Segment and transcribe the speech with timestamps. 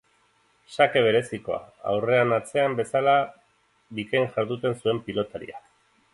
[0.77, 1.59] Sake berezikoa,
[1.91, 3.15] aurrean atzean bezala
[4.01, 5.63] bikain jarduten zuen pilotaria.